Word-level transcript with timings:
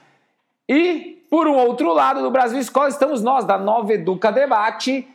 E, 0.67 1.23
por 1.29 1.47
um 1.47 1.55
outro 1.55 1.93
lado 1.93 2.23
do 2.23 2.31
Brasil 2.31 2.57
Escola, 2.57 2.89
estamos 2.89 3.21
nós, 3.21 3.45
da 3.45 3.59
Nova 3.59 3.93
Educa 3.93 4.31
Debate, 4.31 5.07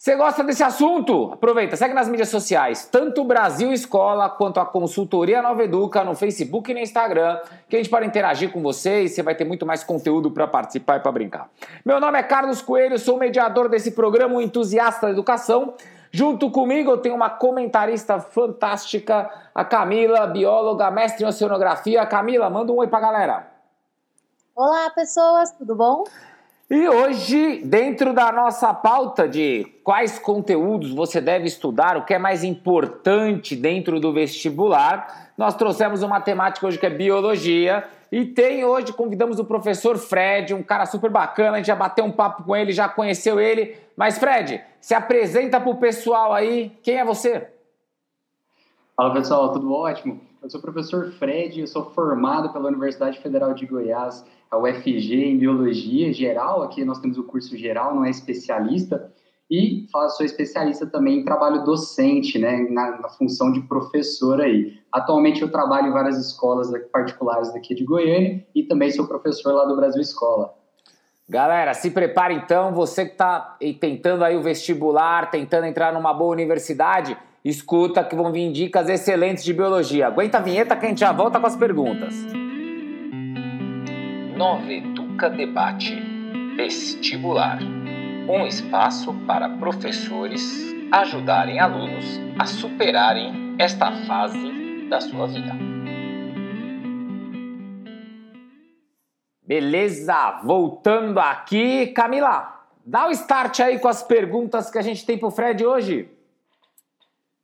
Você 0.00 0.16
gosta 0.16 0.42
desse 0.42 0.62
assunto? 0.62 1.30
Aproveita, 1.30 1.76
segue 1.76 1.92
nas 1.92 2.08
mídias 2.08 2.30
sociais, 2.30 2.88
tanto 2.90 3.22
Brasil 3.22 3.70
Escola 3.70 4.30
quanto 4.30 4.58
a 4.58 4.64
Consultoria 4.64 5.42
Nova 5.42 5.62
Educa 5.62 6.02
no 6.02 6.14
Facebook 6.14 6.70
e 6.70 6.74
no 6.74 6.80
Instagram, 6.80 7.38
que 7.68 7.76
a 7.76 7.78
gente 7.78 7.90
pode 7.90 8.06
interagir 8.06 8.50
com 8.50 8.62
você 8.62 9.02
e 9.02 9.10
você 9.10 9.22
vai 9.22 9.34
ter 9.34 9.44
muito 9.44 9.66
mais 9.66 9.84
conteúdo 9.84 10.30
para 10.30 10.46
participar 10.46 10.96
e 10.96 11.00
para 11.00 11.12
brincar. 11.12 11.50
Meu 11.84 12.00
nome 12.00 12.18
é 12.18 12.22
Carlos 12.22 12.62
Coelho, 12.62 12.98
sou 12.98 13.18
mediador 13.18 13.68
desse 13.68 13.90
programa, 13.90 14.36
um 14.36 14.40
entusiasta 14.40 15.08
da 15.08 15.12
educação. 15.12 15.74
Junto 16.10 16.50
comigo 16.50 16.90
eu 16.90 16.96
tenho 16.96 17.14
uma 17.14 17.28
comentarista 17.28 18.18
fantástica, 18.20 19.30
a 19.54 19.66
Camila, 19.66 20.26
bióloga, 20.26 20.90
mestre 20.90 21.24
em 21.24 21.28
oceanografia. 21.28 22.06
Camila, 22.06 22.48
manda 22.48 22.72
um 22.72 22.76
oi 22.76 22.88
pra 22.88 23.00
galera. 23.00 23.50
Olá, 24.56 24.88
pessoas, 24.94 25.52
tudo 25.52 25.74
bom? 25.74 26.04
E 26.70 26.88
hoje, 26.88 27.62
dentro 27.64 28.14
da 28.14 28.30
nossa 28.30 28.72
pauta 28.72 29.28
de 29.28 29.64
quais 29.82 30.20
conteúdos 30.20 30.92
você 30.92 31.20
deve 31.20 31.46
estudar, 31.46 31.96
o 31.96 32.04
que 32.04 32.14
é 32.14 32.18
mais 32.18 32.44
importante 32.44 33.56
dentro 33.56 33.98
do 33.98 34.12
vestibular, 34.12 35.32
nós 35.36 35.56
trouxemos 35.56 36.04
uma 36.04 36.20
temática 36.20 36.64
hoje 36.64 36.78
que 36.78 36.86
é 36.86 36.90
biologia. 36.90 37.88
E 38.12 38.24
tem 38.24 38.64
hoje, 38.64 38.92
convidamos 38.92 39.40
o 39.40 39.44
professor 39.44 39.98
Fred, 39.98 40.54
um 40.54 40.62
cara 40.62 40.86
super 40.86 41.10
bacana, 41.10 41.54
a 41.54 41.56
gente 41.56 41.66
já 41.66 41.74
bateu 41.74 42.04
um 42.04 42.12
papo 42.12 42.44
com 42.44 42.54
ele, 42.54 42.70
já 42.70 42.88
conheceu 42.88 43.40
ele. 43.40 43.76
Mas, 43.96 44.16
Fred, 44.16 44.62
se 44.80 44.94
apresenta 44.94 45.58
para 45.58 45.70
o 45.70 45.76
pessoal 45.76 46.32
aí, 46.32 46.70
quem 46.84 46.98
é 46.98 47.04
você? 47.04 47.48
Fala 48.96 49.12
pessoal, 49.12 49.52
tudo 49.52 49.72
ótimo? 49.72 50.20
Eu 50.40 50.48
sou 50.48 50.60
o 50.60 50.62
professor 50.62 51.10
Fred, 51.18 51.62
eu 51.62 51.66
sou 51.66 51.90
formado 51.90 52.52
pela 52.52 52.68
Universidade 52.68 53.18
Federal 53.18 53.54
de 53.54 53.66
Goiás 53.66 54.24
a 54.50 54.58
UFG 54.58 55.14
em 55.14 55.38
biologia 55.38 56.12
geral, 56.12 56.62
aqui 56.62 56.84
nós 56.84 56.98
temos 56.98 57.16
o 57.16 57.24
curso 57.24 57.56
geral, 57.56 57.94
não 57.94 58.04
é 58.04 58.10
especialista, 58.10 59.12
e 59.50 59.86
sou 60.16 60.24
especialista 60.24 60.86
também 60.86 61.18
em 61.18 61.24
trabalho 61.24 61.64
docente, 61.64 62.38
né, 62.38 62.66
na, 62.70 63.00
na, 63.00 63.08
função 63.08 63.50
de 63.50 63.60
professor 63.62 64.40
aí. 64.40 64.78
Atualmente 64.92 65.42
eu 65.42 65.50
trabalho 65.50 65.88
em 65.88 65.92
várias 65.92 66.16
escolas 66.18 66.70
particulares 66.92 67.52
daqui 67.52 67.74
de 67.74 67.84
Goiânia 67.84 68.46
e 68.54 68.62
também 68.62 68.90
sou 68.90 69.08
professor 69.08 69.52
lá 69.52 69.64
do 69.64 69.74
Brasil 69.74 70.00
Escola. 70.00 70.54
Galera, 71.28 71.74
se 71.74 71.90
prepare 71.90 72.34
então, 72.34 72.72
você 72.72 73.04
que 73.04 73.12
está 73.12 73.56
tentando 73.80 74.24
aí 74.24 74.36
o 74.36 74.42
vestibular, 74.42 75.30
tentando 75.30 75.66
entrar 75.66 75.92
numa 75.92 76.12
boa 76.12 76.32
universidade, 76.32 77.16
escuta 77.44 78.04
que 78.04 78.16
vão 78.16 78.32
vir 78.32 78.52
dicas 78.52 78.88
excelentes 78.88 79.42
de 79.44 79.52
biologia. 79.52 80.08
Aguenta 80.08 80.38
a 80.38 80.40
vinheta 80.40 80.76
que 80.76 80.86
a 80.86 80.88
gente 80.88 81.00
já 81.00 81.12
volta 81.12 81.38
com 81.40 81.46
as 81.46 81.56
perguntas. 81.56 82.14
Nova 84.40 84.72
Educa 84.72 85.28
Debate 85.28 85.94
Vestibular 86.56 87.58
um 88.26 88.46
espaço 88.46 89.12
para 89.26 89.50
professores 89.58 90.42
ajudarem 90.90 91.60
alunos 91.60 92.06
a 92.38 92.46
superarem 92.46 93.54
esta 93.58 93.92
fase 94.06 94.88
da 94.88 94.98
sua 94.98 95.26
vida. 95.26 95.52
Beleza, 99.42 100.40
voltando 100.42 101.20
aqui, 101.20 101.88
Camila, 101.88 102.64
dá 102.86 103.08
o 103.08 103.10
start 103.10 103.60
aí 103.60 103.78
com 103.78 103.88
as 103.88 104.02
perguntas 104.02 104.70
que 104.70 104.78
a 104.78 104.82
gente 104.82 105.04
tem 105.04 105.18
para 105.18 105.28
o 105.28 105.30
Fred 105.30 105.66
hoje. 105.66 106.10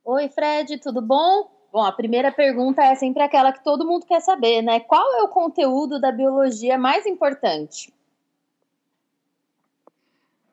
Oi, 0.03 0.29
Fred, 0.29 0.79
tudo 0.79 0.99
bom? 0.99 1.56
Bom, 1.77 1.83
a 1.83 1.91
primeira 1.91 2.31
pergunta 2.31 2.81
é 2.81 2.95
sempre 2.95 3.21
aquela 3.21 3.53
que 3.53 3.63
todo 3.63 3.85
mundo 3.85 4.03
quer 4.03 4.19
saber, 4.19 4.63
né? 4.63 4.79
Qual 4.79 5.19
é 5.19 5.21
o 5.21 5.27
conteúdo 5.27 6.01
da 6.01 6.11
biologia 6.11 6.75
mais 6.75 7.05
importante? 7.05 7.93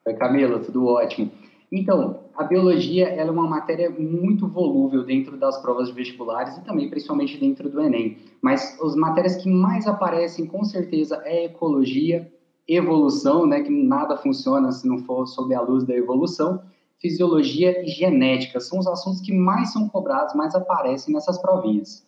Oi, 0.05 0.13
Camila, 0.13 0.59
tudo 0.59 0.85
ótimo. 0.85 1.31
Então, 1.71 2.19
a 2.37 2.43
biologia 2.43 3.07
é 3.07 3.25
uma 3.27 3.47
matéria 3.47 3.89
muito 3.89 4.47
volúvel 4.47 5.03
dentro 5.03 5.35
das 5.35 5.59
provas 5.63 5.87
de 5.87 5.95
vestibulares 5.95 6.57
e 6.57 6.63
também, 6.63 6.91
principalmente, 6.91 7.39
dentro 7.39 7.71
do 7.71 7.81
Enem. 7.81 8.19
Mas 8.39 8.79
as 8.79 8.95
matérias 8.95 9.35
que 9.35 9.49
mais 9.49 9.87
aparecem, 9.87 10.45
com 10.45 10.63
certeza, 10.63 11.23
é 11.25 11.45
ecologia, 11.45 12.31
evolução, 12.67 13.47
né, 13.47 13.61
que 13.61 13.71
nada 13.71 14.15
funciona 14.15 14.71
se 14.71 14.87
não 14.87 14.99
for 14.99 15.25
sob 15.25 15.55
a 15.55 15.61
luz 15.61 15.85
da 15.85 15.95
evolução, 15.95 16.61
fisiologia 16.99 17.83
e 17.83 17.87
genética. 17.87 18.59
São 18.59 18.79
os 18.79 18.87
assuntos 18.87 19.21
que 19.21 19.33
mais 19.33 19.71
são 19.71 19.87
cobrados, 19.89 20.33
mais 20.35 20.55
aparecem 20.55 21.13
nessas 21.13 21.37
provinhas. 21.41 22.05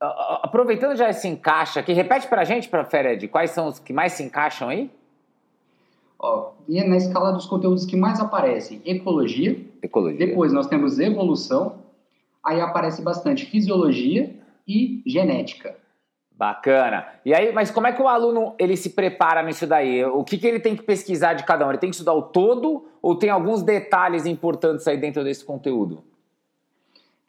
Aproveitando 0.00 0.96
já 0.96 1.10
esse 1.10 1.26
encaixe 1.26 1.78
aqui, 1.78 1.92
repete 1.92 2.28
para 2.28 2.42
a 2.42 2.44
gente, 2.44 2.68
para 2.68 2.84
Fered, 2.84 3.26
quais 3.28 3.50
são 3.50 3.66
os 3.66 3.78
que 3.78 3.92
mais 3.92 4.12
se 4.12 4.22
encaixam 4.22 4.68
aí? 4.68 4.90
Ó, 6.20 6.52
e 6.68 6.82
na 6.84 6.96
escala 6.96 7.32
dos 7.32 7.46
conteúdos 7.46 7.84
que 7.84 7.96
mais 7.96 8.20
aparecem, 8.20 8.80
ecologia. 8.84 9.60
Ecologia. 9.82 10.26
Depois 10.26 10.52
nós 10.52 10.66
temos 10.66 10.98
evolução. 10.98 11.78
Aí 12.44 12.60
aparece 12.60 13.02
bastante 13.02 13.46
fisiologia 13.46 14.34
e 14.66 15.02
genética. 15.06 15.76
Bacana. 16.38 17.04
E 17.24 17.34
aí, 17.34 17.52
mas 17.52 17.68
como 17.68 17.88
é 17.88 17.92
que 17.92 18.00
o 18.00 18.06
aluno 18.06 18.54
ele 18.60 18.76
se 18.76 18.90
prepara 18.90 19.42
nisso 19.42 19.66
daí? 19.66 20.04
O 20.04 20.22
que, 20.22 20.38
que 20.38 20.46
ele 20.46 20.60
tem 20.60 20.76
que 20.76 20.84
pesquisar 20.84 21.34
de 21.34 21.42
cada 21.42 21.66
um? 21.66 21.70
Ele 21.70 21.78
tem 21.78 21.90
que 21.90 21.96
estudar 21.96 22.14
o 22.14 22.22
todo 22.22 22.84
ou 23.02 23.16
tem 23.16 23.28
alguns 23.28 23.60
detalhes 23.60 24.24
importantes 24.24 24.86
aí 24.86 24.96
dentro 24.96 25.24
desse 25.24 25.44
conteúdo? 25.44 26.04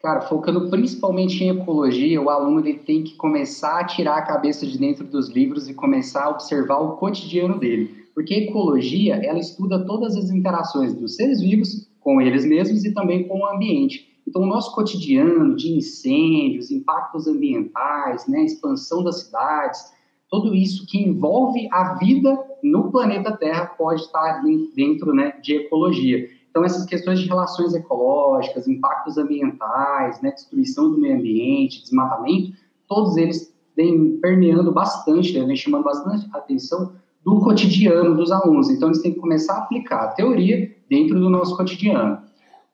Cara, 0.00 0.20
focando 0.20 0.70
principalmente 0.70 1.42
em 1.42 1.50
ecologia, 1.50 2.22
o 2.22 2.30
aluno 2.30 2.60
ele 2.60 2.78
tem 2.78 3.02
que 3.02 3.16
começar 3.16 3.80
a 3.80 3.84
tirar 3.84 4.16
a 4.16 4.22
cabeça 4.22 4.64
de 4.64 4.78
dentro 4.78 5.04
dos 5.04 5.28
livros 5.28 5.68
e 5.68 5.74
começar 5.74 6.26
a 6.26 6.30
observar 6.30 6.78
o 6.78 6.96
cotidiano 6.96 7.58
dele. 7.58 8.06
Porque 8.14 8.34
ecologia, 8.34 9.16
ela 9.16 9.40
estuda 9.40 9.84
todas 9.84 10.16
as 10.16 10.30
interações 10.30 10.94
dos 10.94 11.16
seres 11.16 11.40
vivos 11.40 11.90
com 11.98 12.20
eles 12.20 12.44
mesmos 12.46 12.84
e 12.84 12.94
também 12.94 13.26
com 13.26 13.40
o 13.40 13.46
ambiente. 13.46 14.09
Então, 14.30 14.42
o 14.42 14.46
nosso 14.46 14.72
cotidiano 14.72 15.56
de 15.56 15.72
incêndios, 15.72 16.70
impactos 16.70 17.26
ambientais, 17.26 18.28
né, 18.28 18.44
expansão 18.44 19.02
das 19.02 19.24
cidades, 19.24 19.92
tudo 20.30 20.54
isso 20.54 20.86
que 20.86 21.02
envolve 21.02 21.68
a 21.72 21.94
vida 21.94 22.38
no 22.62 22.92
planeta 22.92 23.36
Terra 23.36 23.66
pode 23.66 24.02
estar 24.02 24.40
dentro 24.76 25.12
né, 25.12 25.36
de 25.42 25.56
ecologia. 25.56 26.28
Então, 26.48 26.64
essas 26.64 26.86
questões 26.86 27.18
de 27.18 27.26
relações 27.26 27.74
ecológicas, 27.74 28.68
impactos 28.68 29.18
ambientais, 29.18 30.22
né, 30.22 30.30
destruição 30.30 30.92
do 30.92 30.98
meio 30.98 31.16
ambiente, 31.16 31.82
desmatamento, 31.82 32.52
todos 32.86 33.16
eles 33.16 33.52
vêm 33.76 34.16
permeando 34.18 34.70
bastante, 34.70 35.36
né, 35.36 35.44
vem 35.44 35.56
chamando 35.56 35.82
bastante 35.82 36.28
atenção 36.32 36.92
do 37.24 37.40
cotidiano 37.40 38.16
dos 38.16 38.30
alunos. 38.30 38.70
Então, 38.70 38.90
eles 38.90 39.02
têm 39.02 39.12
que 39.12 39.18
começar 39.18 39.54
a 39.54 39.58
aplicar 39.64 40.04
a 40.04 40.08
teoria 40.12 40.72
dentro 40.88 41.18
do 41.18 41.28
nosso 41.28 41.56
cotidiano. 41.56 42.29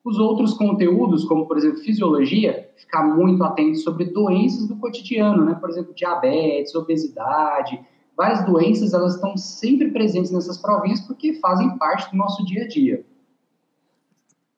Os 0.07 0.21
outros 0.21 0.55
conteúdos, 0.55 1.25
como 1.25 1.49
por 1.49 1.59
exemplo 1.59 1.79
fisiologia, 1.79 2.71
ficar 2.77 3.03
muito 3.03 3.43
atento 3.43 3.77
sobre 3.79 4.05
doenças 4.05 4.69
do 4.69 4.77
cotidiano, 4.77 5.45
né? 5.45 5.57
Por 5.61 5.69
exemplo, 5.69 5.93
diabetes, 5.93 6.73
obesidade, 6.77 7.85
várias 8.17 8.47
doenças, 8.47 8.95
elas 8.95 9.17
estão 9.17 9.37
sempre 9.37 9.91
presentes 9.91 10.31
nessas 10.31 10.59
provinhas 10.59 11.01
porque 11.01 11.35
fazem 11.41 11.77
parte 11.77 12.09
do 12.13 12.17
nosso 12.17 12.47
dia 12.47 12.63
a 12.63 12.69
dia. 12.69 13.05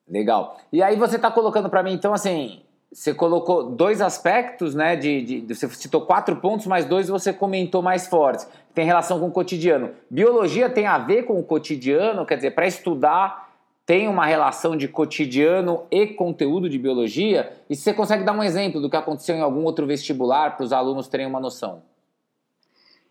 Legal. 0.07 0.55
E 0.71 0.83
aí 0.83 0.95
você 0.95 1.15
está 1.15 1.31
colocando 1.31 1.67
para 1.67 1.81
mim, 1.81 1.93
então, 1.93 2.13
assim, 2.13 2.61
você 2.93 3.11
colocou 3.11 3.71
dois 3.71 4.01
aspectos, 4.01 4.75
né? 4.75 4.95
De, 4.95 5.41
de, 5.41 5.55
você 5.55 5.67
citou 5.69 6.01
quatro 6.01 6.35
pontos, 6.35 6.67
mas 6.67 6.85
dois 6.85 7.09
você 7.09 7.33
comentou 7.33 7.81
mais 7.81 8.05
fortes. 8.05 8.47
Tem 8.71 8.85
relação 8.85 9.19
com 9.19 9.29
o 9.29 9.31
cotidiano. 9.31 9.89
Biologia 10.11 10.69
tem 10.69 10.85
a 10.85 10.99
ver 10.99 11.23
com 11.23 11.39
o 11.39 11.43
cotidiano, 11.43 12.23
quer 12.23 12.35
dizer, 12.35 12.51
para 12.51 12.67
estudar 12.67 13.48
tem 13.89 14.07
uma 14.07 14.27
relação 14.27 14.77
de 14.77 14.87
cotidiano 14.87 15.81
e 15.89 16.05
conteúdo 16.05 16.69
de 16.69 16.77
biologia? 16.77 17.53
E 17.67 17.75
se 17.75 17.81
você 17.81 17.91
consegue 17.91 18.23
dar 18.23 18.33
um 18.33 18.43
exemplo 18.43 18.79
do 18.79 18.87
que 18.87 18.95
aconteceu 18.95 19.35
em 19.35 19.41
algum 19.41 19.63
outro 19.63 19.87
vestibular 19.87 20.55
para 20.55 20.63
os 20.63 20.71
alunos 20.71 21.07
terem 21.07 21.25
uma 21.25 21.39
noção? 21.39 21.81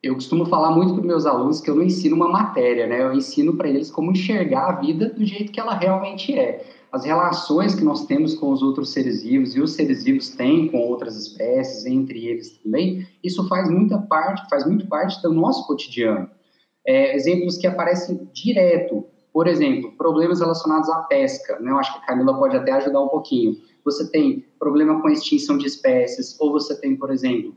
Eu 0.01 0.15
costumo 0.15 0.47
falar 0.47 0.71
muito 0.71 0.95
para 0.95 1.03
meus 1.03 1.27
alunos 1.27 1.61
que 1.61 1.69
eu 1.69 1.75
não 1.75 1.83
ensino 1.83 2.15
uma 2.15 2.29
matéria, 2.29 2.87
né? 2.87 3.03
Eu 3.03 3.13
ensino 3.13 3.57
para 3.57 3.69
eles 3.69 3.91
como 3.91 4.13
enxergar 4.13 4.69
a 4.69 4.73
vida 4.81 5.09
do 5.09 5.25
jeito 5.27 5.51
que 5.51 5.59
ela 5.59 5.75
realmente 5.75 6.39
é. 6.39 6.65
As 6.93 7.05
relações 7.05 7.75
que 7.75 7.83
nós 7.83 8.07
temos 8.07 8.37
com 8.37 8.53
os 8.53 8.63
outros 8.63 8.93
seres 8.93 9.25
vivos 9.25 9.57
e 9.57 9.61
os 9.61 9.73
seres 9.73 10.05
vivos 10.05 10.29
têm 10.29 10.69
com 10.69 10.79
outras 10.79 11.17
espécies, 11.17 11.87
entre 11.87 12.25
eles 12.25 12.57
também, 12.59 13.05
isso 13.25 13.49
faz 13.49 13.69
muita 13.69 13.99
parte, 13.99 14.49
faz 14.49 14.65
muito 14.65 14.87
parte 14.87 15.21
do 15.23 15.33
nosso 15.33 15.67
cotidiano. 15.67 16.31
É, 16.87 17.17
exemplos 17.17 17.57
que 17.57 17.67
aparecem 17.67 18.29
direto 18.33 19.05
por 19.39 19.47
exemplo, 19.47 19.93
problemas 19.93 20.41
relacionados 20.41 20.91
à 20.91 20.97
pesca, 21.03 21.61
né? 21.61 21.71
Eu 21.71 21.79
acho 21.79 21.93
que 21.93 21.99
a 22.01 22.07
Camila 22.07 22.37
pode 22.37 22.57
até 22.57 22.73
ajudar 22.73 23.01
um 23.01 23.07
pouquinho. 23.07 23.57
Você 23.85 24.11
tem 24.11 24.45
problema 24.59 25.01
com 25.01 25.07
a 25.07 25.13
extinção 25.13 25.57
de 25.57 25.65
espécies, 25.65 26.37
ou 26.41 26.51
você 26.51 26.75
tem, 26.75 26.97
por 26.97 27.09
exemplo, 27.09 27.55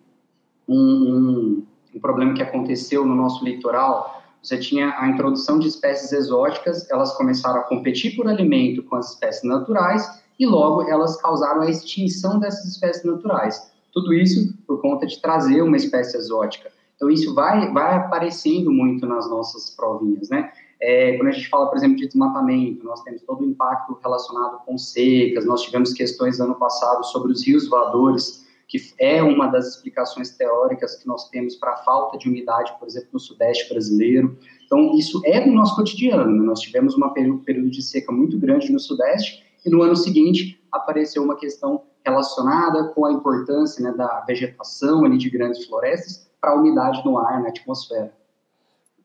um, 0.67 0.77
um, 0.77 1.65
um 1.95 1.99
problema 1.99 2.35
que 2.35 2.43
aconteceu 2.43 3.03
no 3.03 3.15
nosso 3.15 3.43
litoral. 3.43 4.21
Você 4.43 4.59
tinha 4.59 4.93
a 4.95 5.09
introdução 5.09 5.57
de 5.57 5.69
espécies 5.69 6.11
exóticas, 6.11 6.87
elas 6.91 7.17
começaram 7.17 7.61
a 7.61 7.63
competir 7.63 8.15
por 8.15 8.27
alimento 8.27 8.83
com 8.83 8.95
as 8.95 9.13
espécies 9.13 9.43
naturais 9.43 10.21
e 10.39 10.45
logo 10.45 10.83
elas 10.83 11.19
causaram 11.19 11.63
a 11.63 11.69
extinção 11.71 12.39
dessas 12.39 12.73
espécies 12.73 13.03
naturais. 13.03 13.71
Tudo 13.91 14.13
isso 14.13 14.53
por 14.67 14.79
conta 14.81 15.07
de 15.07 15.19
trazer 15.19 15.63
uma 15.63 15.77
espécie 15.77 16.15
exótica. 16.15 16.69
Então 16.95 17.09
isso 17.09 17.33
vai, 17.33 17.73
vai 17.73 17.95
aparecendo 17.95 18.71
muito 18.71 19.07
nas 19.07 19.27
nossas 19.27 19.71
provinhas, 19.71 20.29
né? 20.29 20.51
É, 20.81 21.15
quando 21.15 21.27
a 21.29 21.31
gente 21.31 21.47
fala, 21.47 21.67
por 21.67 21.77
exemplo, 21.77 21.97
de 21.97 22.07
desmatamento, 22.07 22.83
nós 22.83 23.03
temos 23.03 23.21
todo 23.21 23.41
o 23.41 23.45
impacto 23.45 23.97
relacionado 24.01 24.65
com 24.65 24.77
secas, 24.77 25.45
nós 25.45 25.61
tivemos 25.61 25.93
questões 25.93 26.39
ano 26.39 26.55
passado 26.55 27.03
sobre 27.05 27.31
os 27.31 27.45
rios 27.45 27.69
voadores, 27.69 28.47
que 28.67 28.79
é 28.97 29.21
uma 29.21 29.47
das 29.47 29.67
explicações 29.67 30.31
teóricas 30.31 30.95
que 30.95 31.05
nós 31.05 31.29
temos 31.29 31.55
para 31.55 31.73
a 31.73 31.77
falta 31.77 32.17
de 32.17 32.27
umidade, 32.27 32.73
por 32.79 32.87
exemplo, 32.87 33.09
no 33.13 33.19
sudeste 33.19 33.69
brasileiro. 33.69 34.39
Então, 34.65 34.97
isso 34.97 35.21
é 35.25 35.41
do 35.41 35.51
nosso 35.51 35.75
cotidiano. 35.75 36.31
Né? 36.31 36.43
Nós 36.43 36.61
tivemos 36.61 36.95
um 36.97 37.37
período 37.39 37.69
de 37.69 37.81
seca 37.83 38.11
muito 38.11 38.39
grande 38.39 38.71
no 38.71 38.79
sudeste 38.79 39.43
e 39.65 39.69
no 39.69 39.83
ano 39.83 39.95
seguinte 39.95 40.59
apareceu 40.71 41.21
uma 41.21 41.35
questão 41.35 41.83
relacionada 42.03 42.87
com 42.95 43.05
a 43.05 43.11
importância 43.11 43.83
né, 43.83 43.95
da 43.95 44.21
vegetação 44.21 45.05
ali 45.05 45.17
de 45.17 45.29
grandes 45.29 45.65
florestas 45.65 46.31
para 46.39 46.51
a 46.51 46.55
umidade 46.55 47.03
no 47.05 47.17
ar, 47.17 47.41
na 47.41 47.49
atmosfera. 47.49 48.11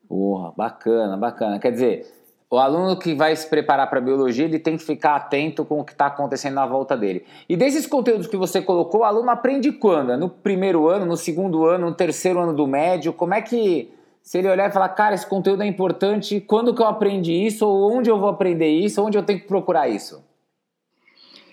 Porra, 0.07 0.53
bacana, 0.55 1.17
bacana. 1.17 1.59
Quer 1.59 1.71
dizer, 1.71 2.17
o 2.49 2.57
aluno 2.57 2.97
que 2.97 3.13
vai 3.13 3.35
se 3.35 3.47
preparar 3.49 3.89
para 3.89 3.99
biologia, 3.99 4.45
ele 4.45 4.57
tem 4.57 4.77
que 4.77 4.83
ficar 4.83 5.15
atento 5.15 5.65
com 5.65 5.81
o 5.81 5.83
que 5.83 5.91
está 5.91 6.05
acontecendo 6.05 6.53
na 6.53 6.65
volta 6.65 6.95
dele. 6.95 7.25
E 7.49 7.57
desses 7.57 7.85
conteúdos 7.85 8.25
que 8.25 8.37
você 8.37 8.61
colocou, 8.61 9.01
o 9.01 9.03
aluno 9.03 9.29
aprende 9.29 9.71
quando? 9.73 10.15
No 10.17 10.29
primeiro 10.29 10.87
ano, 10.87 11.05
no 11.05 11.17
segundo 11.17 11.65
ano, 11.65 11.89
no 11.89 11.93
terceiro 11.93 12.39
ano 12.39 12.53
do 12.53 12.65
médio? 12.65 13.11
Como 13.11 13.33
é 13.33 13.41
que, 13.41 13.93
se 14.21 14.37
ele 14.37 14.49
olhar 14.49 14.69
e 14.69 14.71
falar, 14.71 14.89
cara, 14.89 15.13
esse 15.13 15.27
conteúdo 15.27 15.61
é 15.61 15.67
importante, 15.67 16.39
quando 16.39 16.73
que 16.73 16.81
eu 16.81 16.87
aprendi 16.87 17.33
isso? 17.33 17.67
Ou 17.67 17.91
onde 17.91 18.09
eu 18.09 18.17
vou 18.17 18.29
aprender 18.29 18.69
isso? 18.69 19.03
Onde 19.03 19.17
eu 19.17 19.23
tenho 19.23 19.41
que 19.41 19.47
procurar 19.47 19.89
isso? 19.89 20.23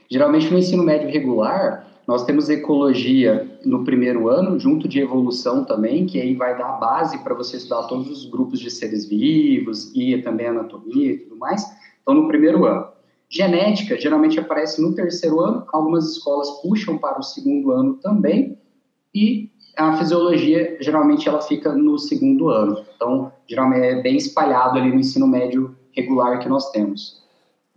Geralmente 0.09 0.49
no 0.49 0.59
ensino 0.59 0.85
médio 0.85 1.11
regular, 1.11 1.89
nós 2.07 2.25
temos 2.25 2.49
ecologia 2.51 3.59
no 3.65 3.85
primeiro 3.85 4.29
ano, 4.29 4.59
junto 4.59 4.87
de 4.87 5.01
evolução 5.01 5.65
também, 5.65 6.07
que 6.07 6.21
aí 6.21 6.35
vai 6.35 6.57
dar 6.57 6.71
a 6.71 6.73
base 6.73 7.19
para 7.25 7.35
você 7.35 7.57
estudar 7.57 7.85
todos 7.85 8.11
os 8.11 8.27
grupos 8.27 8.61
de 8.61 8.71
seres 8.71 9.07
vivos 9.07 9.91
e 9.95 10.19
também 10.19 10.47
anatomia 10.47 11.13
e 11.13 11.19
tudo 11.19 11.37
mais. 11.37 11.65
Então, 12.03 12.15
no 12.15 12.29
primeiro 12.29 12.65
ano. 12.67 12.93
Genética 13.29 13.99
geralmente 13.99 14.39
aparece 14.39 14.81
no 14.81 14.95
terceiro 14.95 15.41
ano, 15.41 15.65
algumas 15.73 16.13
escolas 16.13 16.49
puxam 16.63 16.99
para 16.99 17.19
o 17.19 17.23
segundo 17.23 17.73
ano 17.73 17.95
também, 17.95 18.57
e 19.15 19.51
a 19.77 19.97
fisiologia 19.97 20.77
geralmente 20.81 21.29
ela 21.29 21.41
fica 21.41 21.73
no 21.73 21.99
segundo 21.99 22.49
ano. 22.49 22.85
Então, 22.95 23.33
geralmente 23.49 23.87
é 23.87 24.03
bem 24.03 24.17
espalhado 24.17 24.79
ali 24.79 24.91
no 24.91 25.01
ensino 25.01 25.27
médio 25.27 25.75
regular 25.93 26.39
que 26.39 26.49
nós 26.49 26.71
temos. 26.71 27.24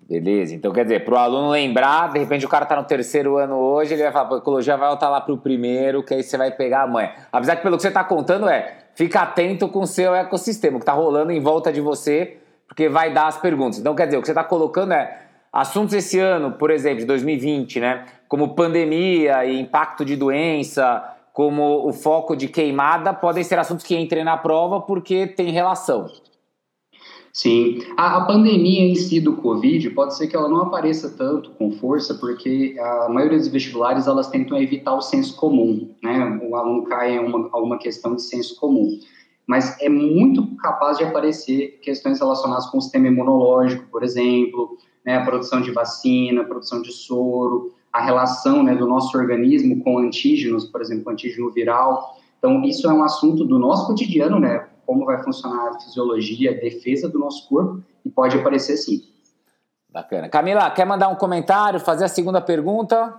Beleza, 0.09 0.55
então 0.55 0.71
quer 0.71 0.83
dizer, 0.83 1.03
para 1.03 1.15
o 1.15 1.17
aluno 1.17 1.49
lembrar, 1.49 2.13
de 2.13 2.19
repente 2.19 2.45
o 2.45 2.49
cara 2.49 2.63
está 2.63 2.77
no 2.77 2.85
terceiro 2.85 3.35
ano 3.35 3.55
hoje, 3.57 3.93
ele 3.93 4.03
vai 4.03 4.11
falar, 4.13 4.35
a 4.35 4.37
ecologia 4.37 4.77
vai 4.77 4.87
voltar 4.87 5.09
lá 5.09 5.19
para 5.19 5.33
o 5.33 5.37
primeiro, 5.37 6.01
que 6.01 6.13
aí 6.13 6.23
você 6.23 6.37
vai 6.37 6.49
pegar 6.49 6.83
a 6.83 6.87
mãe. 6.87 7.11
Apesar 7.29 7.57
que 7.57 7.61
pelo 7.61 7.75
que 7.75 7.81
você 7.81 7.89
está 7.89 8.05
contando 8.05 8.47
é, 8.47 8.77
fica 8.95 9.23
atento 9.23 9.67
com 9.67 9.81
o 9.81 9.87
seu 9.87 10.15
ecossistema, 10.15 10.77
que 10.77 10.83
está 10.83 10.93
rolando 10.93 11.33
em 11.33 11.41
volta 11.41 11.73
de 11.73 11.81
você, 11.81 12.37
porque 12.65 12.87
vai 12.87 13.11
dar 13.11 13.27
as 13.27 13.37
perguntas. 13.37 13.79
Então 13.79 13.93
quer 13.93 14.05
dizer, 14.05 14.17
o 14.17 14.21
que 14.21 14.27
você 14.27 14.31
está 14.31 14.45
colocando 14.45 14.93
é 14.93 15.23
assuntos 15.51 15.93
esse 15.93 16.17
ano, 16.17 16.53
por 16.53 16.71
exemplo, 16.71 16.99
de 16.99 17.05
2020, 17.05 17.81
né? 17.81 18.05
Como 18.29 18.55
pandemia 18.55 19.43
e 19.43 19.59
impacto 19.59 20.05
de 20.05 20.15
doença, 20.15 21.03
como 21.33 21.85
o 21.85 21.91
foco 21.91 22.33
de 22.33 22.47
queimada, 22.47 23.13
podem 23.13 23.43
ser 23.43 23.59
assuntos 23.59 23.85
que 23.85 23.97
entrem 23.97 24.23
na 24.23 24.37
prova 24.37 24.79
porque 24.79 25.27
tem 25.27 25.51
relação. 25.51 26.07
Sim, 27.37 27.83
a, 27.95 28.17
a, 28.17 28.25
pandemia 28.25 28.81
em 28.81 28.95
si 28.95 29.21
do 29.21 29.35
Covid 29.35 29.91
pode 29.91 30.17
ser 30.17 30.25
que 30.25 30.35
ela 30.35 30.49
não 30.49 30.63
apareça 30.63 31.07
tanto 31.07 31.51
com 31.51 31.71
força, 31.71 32.15
porque 32.15 32.75
a 32.79 33.09
maioria 33.09 33.37
dos 33.37 33.47
vestibulares 33.47 34.07
elas 34.07 34.27
tentam 34.27 34.59
evitar 34.59 34.95
o 34.95 35.01
senso 35.01 35.35
comum, 35.35 35.93
né? 36.01 36.39
O 36.49 36.55
aluno 36.55 36.81
cai 36.85 37.13
em 37.15 37.19
uma, 37.19 37.55
uma 37.55 37.77
questão 37.77 38.15
de 38.15 38.23
senso 38.23 38.59
comum. 38.59 38.89
Mas 39.45 39.79
é 39.79 39.87
muito 39.87 40.47
capaz 40.55 40.97
de 40.97 41.03
aparecer 41.03 41.79
questões 41.83 42.19
relacionadas 42.19 42.65
com 42.71 42.79
o 42.79 42.81
sistema 42.81 43.07
imunológico, 43.07 43.85
por 43.91 44.01
exemplo, 44.01 44.75
né? 45.05 45.17
a 45.17 45.23
produção 45.23 45.61
de 45.61 45.69
vacina, 45.69 46.41
a 46.41 46.45
produção 46.45 46.81
de 46.81 46.91
soro, 46.91 47.71
a 47.93 48.03
relação 48.03 48.63
né, 48.63 48.73
do 48.75 48.87
nosso 48.87 49.15
organismo 49.15 49.83
com 49.83 49.99
antígenos, 49.99 50.65
por 50.65 50.81
exemplo, 50.81 51.11
antígeno 51.11 51.51
viral. 51.51 52.17
Então, 52.39 52.63
isso 52.63 52.89
é 52.89 52.91
um 52.91 53.03
assunto 53.03 53.45
do 53.45 53.59
nosso 53.59 53.85
cotidiano, 53.85 54.39
né? 54.39 54.67
Como 54.87 55.05
vai 55.05 55.21
funcionar 55.21 55.67
a 55.67 55.79
fisiologia, 55.81 56.51
a 56.51 56.53
defesa 56.53 57.09
do 57.09 57.19
nosso 57.19 57.47
corpo, 57.49 57.83
e 58.05 58.09
pode 58.09 58.37
aparecer 58.37 58.77
sim. 58.77 59.03
Bacana. 59.89 60.29
Camila, 60.29 60.71
quer 60.71 60.85
mandar 60.85 61.09
um 61.09 61.15
comentário, 61.15 61.79
fazer 61.79 62.05
a 62.05 62.07
segunda 62.07 62.39
pergunta? 62.39 63.13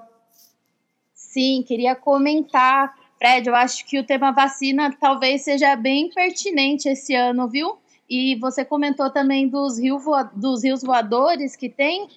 Sim, 1.14 1.62
queria 1.66 1.94
comentar. 1.94 2.94
Fred, 3.18 3.48
eu 3.48 3.54
acho 3.54 3.84
que 3.84 3.98
o 3.98 4.04
tema 4.04 4.32
vacina 4.32 4.96
talvez 4.98 5.42
seja 5.42 5.76
bem 5.76 6.08
pertinente 6.08 6.88
esse 6.88 7.14
ano, 7.14 7.46
viu? 7.48 7.76
E 8.08 8.36
você 8.36 8.64
comentou 8.64 9.10
também 9.10 9.46
dos, 9.46 9.78
rio 9.78 10.00
dos 10.34 10.64
rios 10.64 10.82
voadores 10.82 11.54
que 11.54 11.68
tem, 11.68 12.08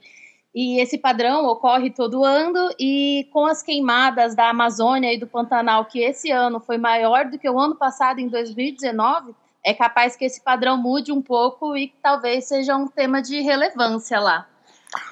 e 0.55 0.79
esse 0.79 0.97
padrão 0.97 1.45
ocorre 1.45 1.89
todo 1.89 2.23
ano, 2.23 2.69
e 2.79 3.27
com 3.33 3.45
as 3.45 3.61
queimadas 3.61 4.35
da 4.35 4.49
Amazônia 4.49 5.13
e 5.13 5.17
do 5.17 5.27
Pantanal, 5.27 5.85
que 5.85 5.99
esse 5.99 6.31
ano 6.31 6.59
foi 6.59 6.77
maior 6.77 7.25
do 7.25 7.37
que 7.37 7.49
o 7.49 7.59
ano 7.59 7.75
passado, 7.75 8.19
em 8.19 8.27
2019, 8.27 9.33
é 9.63 9.73
capaz 9.73 10.15
que 10.15 10.25
esse 10.25 10.41
padrão 10.41 10.77
mude 10.77 11.11
um 11.11 11.21
pouco 11.21 11.75
e 11.77 11.93
talvez 12.01 12.45
seja 12.45 12.75
um 12.75 12.87
tema 12.87 13.21
de 13.21 13.41
relevância 13.41 14.19
lá. 14.19 14.47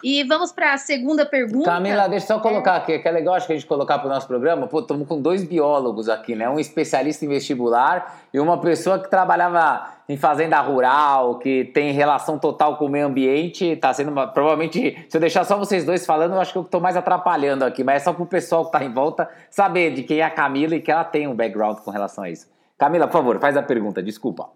E 0.03 0.23
vamos 0.25 0.51
para 0.51 0.73
a 0.73 0.77
segunda 0.77 1.25
pergunta. 1.25 1.71
Camila, 1.71 2.09
deixa 2.09 2.25
eu 2.25 2.35
só 2.35 2.39
colocar 2.41 2.75
aqui, 2.75 2.99
que 2.99 3.07
é 3.07 3.11
legal 3.11 3.35
acho 3.35 3.47
que 3.47 3.53
a 3.53 3.55
gente 3.55 3.65
colocar 3.65 3.97
para 3.99 4.07
o 4.07 4.09
nosso 4.09 4.27
programa. 4.27 4.67
Pô, 4.67 4.79
estamos 4.79 5.07
com 5.07 5.21
dois 5.21 5.43
biólogos 5.43 6.09
aqui, 6.09 6.35
né? 6.35 6.49
Um 6.49 6.59
especialista 6.59 7.23
em 7.23 7.29
vestibular 7.29 8.19
e 8.33 8.39
uma 8.41 8.59
pessoa 8.59 8.99
que 8.99 9.09
trabalhava 9.09 9.89
em 10.09 10.17
fazenda 10.17 10.59
rural, 10.59 11.39
que 11.39 11.63
tem 11.73 11.93
relação 11.93 12.37
total 12.37 12.75
com 12.75 12.87
o 12.87 12.89
meio 12.89 13.07
ambiente. 13.07 13.65
Está 13.65 13.93
sendo 13.93 14.11
uma, 14.11 14.27
provavelmente, 14.27 15.05
se 15.07 15.15
eu 15.15 15.21
deixar 15.21 15.45
só 15.45 15.57
vocês 15.57 15.85
dois 15.85 16.05
falando, 16.05 16.33
eu 16.33 16.41
acho 16.41 16.51
que 16.51 16.57
eu 16.57 16.63
estou 16.63 16.81
mais 16.81 16.97
atrapalhando 16.97 17.63
aqui, 17.63 17.81
mas 17.81 18.01
é 18.01 18.05
só 18.05 18.11
para 18.11 18.23
o 18.23 18.27
pessoal 18.27 18.63
que 18.63 18.75
está 18.75 18.83
em 18.83 18.91
volta 18.91 19.29
saber 19.49 19.93
de 19.93 20.03
quem 20.03 20.19
é 20.19 20.23
a 20.23 20.29
Camila 20.29 20.75
e 20.75 20.81
que 20.81 20.91
ela 20.91 21.05
tem 21.05 21.25
um 21.25 21.33
background 21.33 21.77
com 21.77 21.91
relação 21.91 22.25
a 22.25 22.29
isso. 22.29 22.58
Camila, 22.79 23.07
por 23.07 23.13
favor, 23.13 23.39
faz 23.41 23.57
a 23.57 23.61
pergunta, 23.61 24.01
desculpa. 24.01 24.49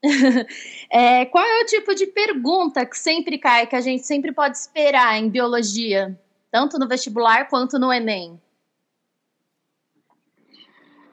é, 0.88 1.24
qual 1.26 1.44
é 1.44 1.62
o 1.62 1.66
tipo 1.66 1.92
de 1.92 2.06
pergunta 2.06 2.86
que 2.86 2.96
sempre 2.96 3.36
cai, 3.36 3.66
que 3.66 3.74
a 3.74 3.80
gente 3.80 4.06
sempre 4.06 4.30
pode 4.30 4.56
esperar 4.56 5.18
em 5.18 5.28
biologia, 5.28 6.16
tanto 6.52 6.78
no 6.78 6.86
vestibular 6.86 7.48
quanto 7.48 7.80
no 7.80 7.92
Enem? 7.92 8.40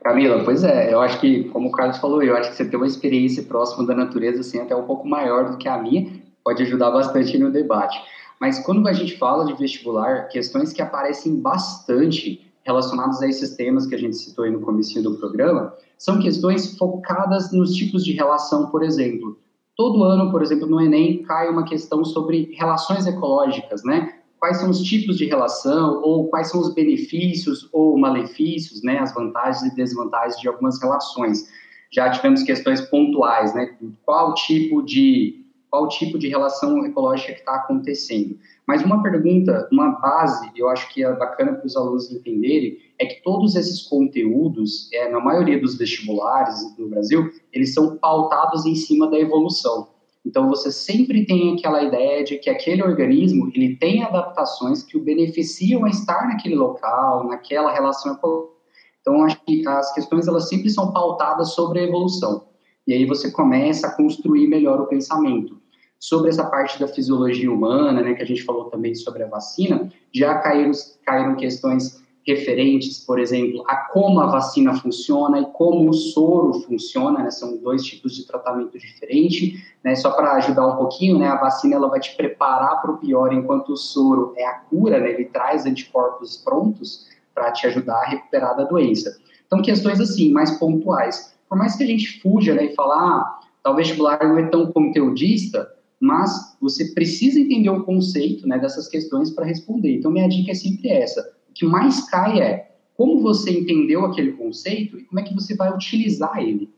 Camila, 0.04 0.44
pois 0.46 0.64
é, 0.64 0.94
eu 0.94 1.02
acho 1.02 1.20
que, 1.20 1.46
como 1.46 1.70
o 1.70 1.72
Carlos 1.72 1.98
falou, 1.98 2.22
eu 2.22 2.38
acho 2.38 2.52
que 2.52 2.58
você 2.58 2.66
tem 2.66 2.78
uma 2.78 2.88
experiência 2.88 3.44
próxima 3.44 3.86
da 3.86 3.96
natureza, 3.96 4.42
assim, 4.42 4.60
até 4.60 4.76
um 4.76 4.86
pouco 4.86 5.08
maior 5.08 5.50
do 5.50 5.58
que 5.58 5.68
a 5.68 5.78
minha, 5.80 6.22
pode 6.44 6.62
ajudar 6.62 6.92
bastante 6.92 7.38
no 7.40 7.52
debate. 7.52 8.00
Mas 8.40 8.60
quando 8.60 8.88
a 8.88 8.94
gente 8.94 9.18
fala 9.18 9.46
de 9.46 9.54
vestibular, 9.54 10.28
questões 10.30 10.72
que 10.72 10.82
aparecem 10.82 11.36
bastante 11.42 12.49
relacionadas 12.70 13.20
a 13.22 13.28
esses 13.28 13.56
temas 13.56 13.88
que 13.88 13.96
a 13.96 13.98
gente 13.98 14.16
citou 14.16 14.46
aí 14.46 14.52
no 14.52 14.62
começo 14.62 15.02
do 15.02 15.16
programa, 15.16 15.74
são 15.98 16.20
questões 16.20 16.78
focadas 16.78 17.52
nos 17.52 17.74
tipos 17.74 18.06
de 18.06 18.14
relação, 18.14 18.70
por 18.70 18.84
exemplo. 18.84 19.40
Todo 19.76 20.04
ano, 20.04 20.30
por 20.30 20.44
exemplo, 20.44 20.68
no 20.68 20.80
Enem 20.80 21.24
cai 21.24 21.50
uma 21.50 21.64
questão 21.64 22.06
sobre 22.06 22.54
relações 22.56 23.08
ecológicas, 23.08 23.84
né? 23.84 24.14
Quais 24.38 24.58
são 24.58 24.70
os 24.70 24.82
tipos 24.82 25.18
de 25.18 25.26
relação, 25.26 26.02
ou 26.04 26.30
quais 26.30 26.50
são 26.50 26.62
os 26.62 26.74
benefícios 26.74 27.68
ou 27.74 27.98
malefícios, 27.98 28.84
né? 28.84 29.00
As 29.00 29.14
vantagens 29.14 29.64
e 29.64 29.76
desvantagens 29.76 30.40
de 30.40 30.48
algumas 30.48 30.80
relações. 30.80 31.50
Já 31.92 32.12
tivemos 32.12 32.44
questões 32.44 32.82
pontuais, 32.82 33.54
né? 33.56 33.76
Qual 34.06 34.36
tipo 34.36 34.84
de 34.84 35.39
qual 35.70 35.88
tipo 35.88 36.18
de 36.18 36.28
relação 36.28 36.86
ecológica 36.86 37.34
que 37.34 37.40
está 37.40 37.56
acontecendo. 37.56 38.38
Mas 38.68 38.84
uma 38.84 39.02
pergunta, 39.02 39.68
uma 39.72 39.92
base, 40.00 40.50
eu 40.56 40.68
acho 40.70 40.92
que 40.94 41.04
é 41.04 41.14
bacana 41.14 41.54
para 41.54 41.66
os 41.66 41.76
alunos 41.76 42.12
entenderem, 42.12 42.78
é 42.98 43.06
que 43.06 43.22
todos 43.24 43.56
esses 43.56 43.84
conteúdos, 43.84 44.92
é, 44.94 45.10
na 45.10 45.20
maioria 45.20 45.60
dos 45.60 45.78
vestibulares 45.78 46.56
no 46.78 46.90
Brasil, 46.90 47.30
eles 47.54 47.74
são 47.74 47.98
pautados 47.98 48.66
em 48.66 48.76
cima 48.76 49.10
da 49.10 49.20
evolução. 49.20 49.88
Então 50.26 50.50
você 50.50 50.72
sempre 50.72 51.26
tem 51.26 51.54
aquela 51.54 51.82
ideia 51.82 52.24
de 52.24 52.38
que 52.38 52.50
aquele 52.50 52.84
organismo 52.84 53.50
ele 53.56 53.78
tem 53.78 54.04
adaptações 54.04 54.84
que 54.84 54.98
o 54.98 55.04
beneficiam 55.04 55.86
a 55.86 55.90
estar 55.90 56.28
naquele 56.28 56.56
local, 56.56 57.28
naquela 57.28 57.72
relação 57.72 58.14
ecológica. 58.14 58.60
Então 59.02 59.24
acho 59.24 59.40
que 59.46 59.68
as 59.68 59.94
questões 59.94 60.28
elas 60.28 60.50
sempre 60.50 60.70
são 60.70 60.92
pautadas 60.92 61.54
sobre 61.54 61.80
a 61.80 61.84
evolução. 61.84 62.49
E 62.90 62.94
aí 62.94 63.06
você 63.06 63.30
começa 63.30 63.86
a 63.86 63.92
construir 63.92 64.48
melhor 64.48 64.82
o 64.82 64.88
pensamento. 64.88 65.62
Sobre 66.00 66.30
essa 66.30 66.44
parte 66.44 66.80
da 66.80 66.88
fisiologia 66.88 67.52
humana, 67.52 68.02
né, 68.02 68.16
que 68.16 68.24
a 68.24 68.26
gente 68.26 68.42
falou 68.42 68.66
também 68.66 68.96
sobre 68.96 69.22
a 69.22 69.28
vacina, 69.28 69.94
já 70.12 70.34
caíram, 70.40 70.72
caíram 71.06 71.36
questões 71.36 72.04
referentes, 72.26 72.98
por 73.06 73.20
exemplo, 73.20 73.64
a 73.68 73.76
como 73.76 74.20
a 74.20 74.26
vacina 74.26 74.74
funciona 74.74 75.40
e 75.40 75.46
como 75.52 75.88
o 75.88 75.94
soro 75.94 76.62
funciona, 76.62 77.22
né? 77.22 77.30
São 77.30 77.58
dois 77.58 77.86
tipos 77.86 78.16
de 78.16 78.26
tratamento 78.26 78.80
diferente, 78.80 79.64
né? 79.84 79.94
Só 79.94 80.10
para 80.10 80.32
ajudar 80.38 80.66
um 80.66 80.78
pouquinho, 80.78 81.20
né? 81.20 81.28
A 81.28 81.40
vacina 81.40 81.76
ela 81.76 81.90
vai 81.90 82.00
te 82.00 82.16
preparar 82.18 82.82
para 82.82 82.90
o 82.90 82.98
pior, 82.98 83.32
enquanto 83.32 83.74
o 83.74 83.78
soro 83.78 84.34
é 84.36 84.48
a 84.48 84.54
cura, 84.62 85.00
né? 85.00 85.12
Ele 85.12 85.26
traz 85.26 85.64
anticorpos 85.68 86.38
prontos 86.38 87.08
para 87.36 87.52
te 87.52 87.68
ajudar 87.68 87.98
a 87.98 88.10
recuperar 88.10 88.58
da 88.58 88.64
doença. 88.64 89.16
Então, 89.46 89.62
questões 89.62 90.00
assim, 90.00 90.32
mais 90.32 90.58
pontuais. 90.58 91.38
Por 91.50 91.58
mais 91.58 91.76
que 91.76 91.84
a 91.84 91.88
gente 91.88 92.22
fuja, 92.22 92.54
né? 92.54 92.66
E 92.66 92.76
falar, 92.76 92.98
ah, 92.98 93.40
talvez 93.64 93.88
o 93.88 93.90
vestibular 93.90 94.20
não 94.24 94.38
é 94.38 94.48
tão 94.48 94.72
conteudista, 94.72 95.68
mas 96.00 96.56
você 96.62 96.94
precisa 96.94 97.40
entender 97.40 97.70
o 97.70 97.84
conceito, 97.84 98.48
né? 98.48 98.60
Dessas 98.60 98.88
questões 98.88 99.32
para 99.32 99.46
responder. 99.46 99.98
Então, 99.98 100.12
minha 100.12 100.30
dica 100.30 100.52
é 100.52 100.56
sempre 100.56 100.90
essa 100.90 101.40
o 101.50 101.54
que 101.54 101.66
mais 101.66 102.08
cai 102.10 102.40
é 102.40 102.72
como 102.96 103.22
você 103.22 103.52
entendeu 103.52 104.06
aquele 104.06 104.34
conceito 104.34 105.00
e 105.00 105.04
como 105.04 105.20
é 105.20 105.24
que 105.24 105.34
você 105.34 105.56
vai 105.56 105.74
utilizar 105.74 106.38
ele. 106.38 106.70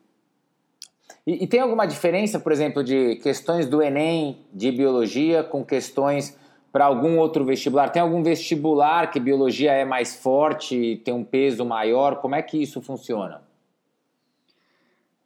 E, 1.25 1.44
e, 1.44 1.48
tem 1.48 1.60
alguma 1.60 1.86
diferença, 1.86 2.40
por 2.40 2.51
exemplo, 2.51 2.84
de 2.84 3.18
questões 3.18 3.68
do 3.68 3.82
Enem 3.82 4.38
de 4.54 4.72
biologia 4.72 5.44
com 5.44 5.63
questões 5.63 6.38
para 6.72 6.86
algum 6.86 7.18
outro 7.18 7.44
vestibular? 7.44 7.90
Tem 7.90 8.01
algum 8.01 8.24
vestibular 8.24 9.12
que 9.12 9.20
biologia 9.20 9.72
é 9.72 9.86
mais 9.86 10.16
forte, 10.16 11.01
tem 11.04 11.13
um 11.13 11.24
peso 11.24 11.66
maior? 11.66 12.18
Como 12.18 12.34
é 12.34 12.42
que 12.42 12.62
isso 12.62 12.82
funciona? 12.82 13.42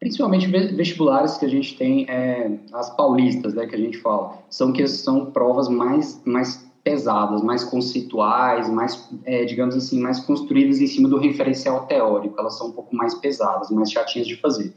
Principalmente 0.05 0.45
vestibulares 0.45 1.35
que 1.35 1.45
a 1.45 1.49
gente 1.49 1.75
tem, 1.75 2.05
é, 2.07 2.59
as 2.73 2.95
paulistas, 2.95 3.55
né, 3.55 3.65
que 3.65 3.73
a 3.73 3.79
gente 3.79 3.97
fala, 3.97 4.37
são 4.51 4.71
que 4.71 4.85
são 4.85 5.31
provas 5.31 5.67
mais, 5.67 6.21
mais 6.23 6.63
pesadas, 6.83 7.41
mais 7.41 7.63
conceituais, 7.63 8.69
mais, 8.69 9.09
é, 9.23 9.45
digamos 9.45 9.75
assim, 9.75 9.99
mais 9.99 10.19
construídas 10.19 10.79
em 10.79 10.85
cima 10.85 11.09
do 11.09 11.17
referencial 11.17 11.87
teórico. 11.87 12.39
Elas 12.39 12.55
são 12.55 12.67
um 12.67 12.71
pouco 12.73 12.95
mais 12.95 13.15
pesadas, 13.15 13.71
mais 13.71 13.91
chatinhas 13.91 14.27
de 14.27 14.35
fazer. 14.35 14.75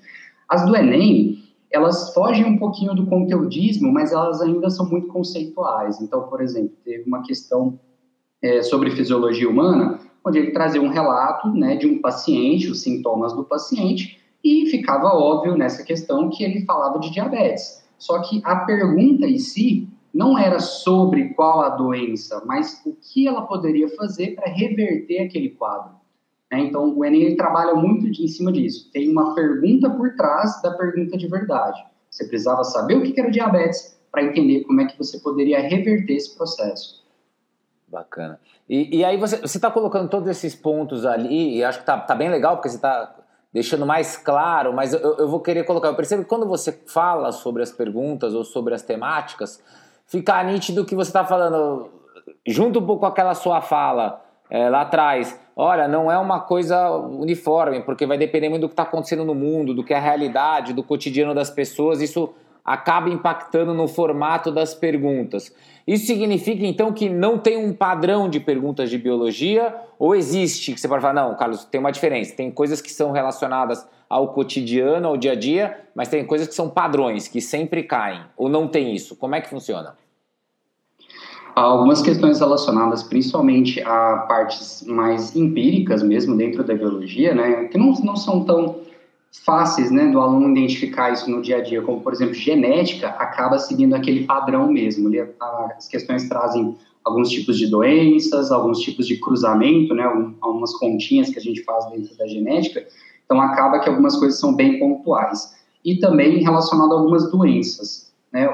As 0.48 0.64
do 0.64 0.74
Enem, 0.74 1.44
elas 1.70 2.14
fogem 2.14 2.46
um 2.46 2.56
pouquinho 2.56 2.94
do 2.94 3.04
conteudismo, 3.04 3.92
mas 3.92 4.12
elas 4.12 4.40
ainda 4.40 4.70
são 4.70 4.88
muito 4.88 5.08
conceituais. 5.08 6.00
Então, 6.00 6.22
por 6.22 6.40
exemplo, 6.40 6.74
teve 6.82 7.04
uma 7.06 7.22
questão 7.22 7.78
é, 8.40 8.62
sobre 8.62 8.92
fisiologia 8.92 9.50
humana, 9.50 10.00
onde 10.24 10.38
ele 10.38 10.52
trazia 10.52 10.80
um 10.80 10.88
relato 10.88 11.48
né, 11.48 11.76
de 11.76 11.86
um 11.86 12.00
paciente, 12.00 12.70
os 12.70 12.80
sintomas 12.80 13.34
do 13.34 13.44
paciente, 13.44 14.26
e 14.42 14.66
ficava 14.66 15.08
óbvio 15.08 15.56
nessa 15.56 15.82
questão 15.82 16.30
que 16.30 16.44
ele 16.44 16.64
falava 16.64 16.98
de 16.98 17.10
diabetes. 17.10 17.84
Só 17.98 18.22
que 18.22 18.40
a 18.44 18.56
pergunta 18.56 19.26
em 19.26 19.38
si 19.38 19.88
não 20.14 20.38
era 20.38 20.60
sobre 20.60 21.34
qual 21.34 21.60
a 21.60 21.70
doença, 21.70 22.42
mas 22.46 22.80
o 22.86 22.94
que 22.94 23.26
ela 23.26 23.42
poderia 23.42 23.88
fazer 23.88 24.34
para 24.34 24.50
reverter 24.50 25.20
aquele 25.20 25.50
quadro. 25.50 25.92
Né? 26.50 26.60
Então, 26.60 26.96
o 26.96 27.04
Enem 27.04 27.36
trabalha 27.36 27.74
muito 27.74 28.06
em 28.06 28.28
cima 28.28 28.52
disso. 28.52 28.90
Tem 28.92 29.10
uma 29.10 29.34
pergunta 29.34 29.90
por 29.90 30.14
trás 30.14 30.62
da 30.62 30.72
pergunta 30.72 31.16
de 31.16 31.28
verdade. 31.28 31.84
Você 32.10 32.26
precisava 32.26 32.64
saber 32.64 32.96
o 32.96 33.02
que 33.02 33.18
era 33.18 33.30
diabetes 33.30 33.98
para 34.10 34.24
entender 34.24 34.64
como 34.64 34.80
é 34.80 34.86
que 34.86 34.96
você 34.96 35.18
poderia 35.18 35.60
reverter 35.60 36.14
esse 36.14 36.34
processo. 36.36 37.04
Bacana. 37.86 38.40
E, 38.68 38.98
e 38.98 39.04
aí 39.04 39.16
você 39.16 39.36
está 39.44 39.70
colocando 39.70 40.08
todos 40.08 40.28
esses 40.28 40.54
pontos 40.54 41.06
ali, 41.06 41.56
e 41.56 41.64
acho 41.64 41.78
que 41.78 41.82
está 41.82 41.98
tá 41.98 42.14
bem 42.14 42.30
legal, 42.30 42.56
porque 42.56 42.68
você 42.68 42.76
está 42.76 43.14
deixando 43.52 43.86
mais 43.86 44.16
claro, 44.16 44.72
mas 44.72 44.92
eu, 44.92 45.16
eu 45.18 45.28
vou 45.28 45.40
querer 45.40 45.64
colocar. 45.64 45.88
Eu 45.88 45.94
percebo 45.94 46.22
que 46.22 46.28
quando 46.28 46.46
você 46.46 46.72
fala 46.86 47.32
sobre 47.32 47.62
as 47.62 47.72
perguntas 47.72 48.34
ou 48.34 48.44
sobre 48.44 48.74
as 48.74 48.82
temáticas, 48.82 49.62
ficar 50.06 50.44
nítido 50.44 50.84
que 50.84 50.94
você 50.94 51.10
está 51.10 51.24
falando, 51.24 51.90
junto 52.46 52.78
um 52.78 52.86
pouco 52.86 53.00
com 53.00 53.06
aquela 53.06 53.34
sua 53.34 53.60
fala 53.60 54.22
é, 54.50 54.68
lá 54.68 54.82
atrás. 54.82 55.38
Olha, 55.56 55.88
não 55.88 56.10
é 56.10 56.16
uma 56.18 56.40
coisa 56.40 56.90
uniforme, 56.90 57.82
porque 57.82 58.06
vai 58.06 58.16
depender 58.16 58.48
muito 58.48 58.62
do 58.62 58.68
que 58.68 58.74
está 58.74 58.84
acontecendo 58.84 59.24
no 59.24 59.34
mundo, 59.34 59.74
do 59.74 59.82
que 59.82 59.92
é 59.92 59.96
a 59.96 60.00
realidade, 60.00 60.72
do 60.72 60.82
cotidiano 60.82 61.34
das 61.34 61.50
pessoas. 61.50 62.00
Isso 62.00 62.32
acaba 62.68 63.08
impactando 63.08 63.72
no 63.72 63.88
formato 63.88 64.52
das 64.52 64.74
perguntas. 64.74 65.52
Isso 65.86 66.06
significa 66.06 66.66
então 66.66 66.92
que 66.92 67.08
não 67.08 67.38
tem 67.38 67.56
um 67.56 67.72
padrão 67.72 68.28
de 68.28 68.38
perguntas 68.38 68.90
de 68.90 68.98
biologia 68.98 69.74
ou 69.98 70.14
existe 70.14 70.74
que 70.74 70.80
você 70.80 70.86
pode 70.86 71.00
falar, 71.00 71.14
não, 71.14 71.34
Carlos, 71.34 71.64
tem 71.64 71.80
uma 71.80 71.90
diferença. 71.90 72.34
Tem 72.34 72.50
coisas 72.50 72.82
que 72.82 72.90
são 72.90 73.10
relacionadas 73.10 73.86
ao 74.08 74.34
cotidiano, 74.34 75.08
ao 75.08 75.16
dia 75.16 75.32
a 75.32 75.34
dia, 75.34 75.80
mas 75.94 76.08
tem 76.08 76.24
coisas 76.26 76.46
que 76.46 76.54
são 76.54 76.68
padrões, 76.68 77.26
que 77.26 77.40
sempre 77.40 77.82
caem, 77.82 78.20
ou 78.36 78.50
não 78.50 78.68
tem 78.68 78.94
isso? 78.94 79.16
Como 79.16 79.34
é 79.34 79.40
que 79.40 79.48
funciona? 79.48 79.96
Há 81.56 81.62
algumas 81.62 82.02
questões 82.02 82.38
relacionadas 82.38 83.02
principalmente 83.02 83.82
a 83.82 84.26
partes 84.28 84.84
mais 84.86 85.34
empíricas 85.34 86.02
mesmo 86.02 86.36
dentro 86.36 86.62
da 86.62 86.74
biologia, 86.74 87.34
né, 87.34 87.64
que 87.64 87.78
não, 87.78 87.92
não 88.04 88.14
são 88.14 88.44
tão 88.44 88.76
fáceis, 89.44 89.90
né, 89.90 90.06
do 90.06 90.20
aluno 90.20 90.50
identificar 90.50 91.12
isso 91.12 91.30
no 91.30 91.40
dia 91.42 91.58
a 91.58 91.62
dia, 91.62 91.82
como 91.82 92.00
por 92.00 92.12
exemplo 92.12 92.34
genética, 92.34 93.08
acaba 93.08 93.58
seguindo 93.58 93.94
aquele 93.94 94.24
padrão 94.24 94.70
mesmo. 94.70 95.10
As 95.76 95.88
questões 95.88 96.28
trazem 96.28 96.76
alguns 97.04 97.30
tipos 97.30 97.56
de 97.56 97.66
doenças, 97.66 98.52
alguns 98.52 98.80
tipos 98.80 99.06
de 99.06 99.16
cruzamento, 99.16 99.94
né, 99.94 100.04
algumas 100.40 100.74
continhas 100.74 101.30
que 101.30 101.38
a 101.38 101.42
gente 101.42 101.62
faz 101.64 101.88
dentro 101.90 102.16
da 102.16 102.26
genética, 102.26 102.86
então, 103.28 103.42
acaba 103.42 103.78
que 103.80 103.88
algumas 103.90 104.16
coisas 104.16 104.40
são 104.40 104.54
bem 104.54 104.78
pontuais. 104.78 105.54
E 105.84 105.98
também 106.00 106.42
relacionado 106.42 106.92
a 106.92 106.98
algumas 106.98 107.30
doenças. 107.30 108.10
Né? 108.32 108.48